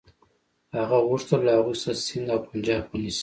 [0.77, 3.19] هغه غوښتل له هغوی څخه سند او پنجاب ونیسي.